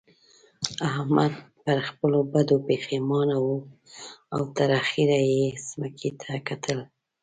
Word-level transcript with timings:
احمد 0.89 1.31
پر 1.63 1.77
خپلو 1.89 2.19
بدو 2.33 2.57
پېښمانه 2.67 3.35
وو 3.43 3.57
او 4.35 4.41
تر 4.57 4.69
اخېره 4.81 5.19
يې 5.33 5.45
ځمکې 5.69 6.09
ته 6.21 6.31
کتل. 6.47 6.79